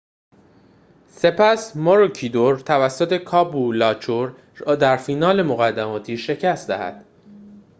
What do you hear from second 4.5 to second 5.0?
را در